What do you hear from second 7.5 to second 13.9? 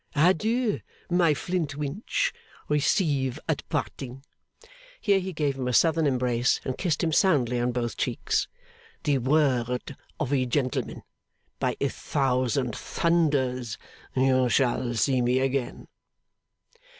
on both cheeks; 'the word of a gentleman! By a thousand Thunders,